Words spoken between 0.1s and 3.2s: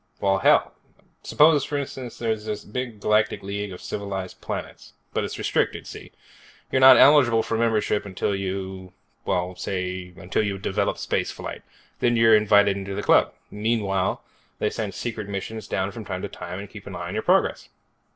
"Well, hell, suppose for instance there's this big